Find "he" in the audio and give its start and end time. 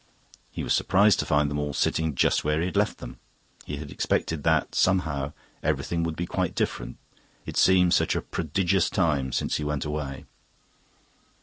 0.49-0.63, 2.59-2.65, 3.65-3.77, 9.57-9.63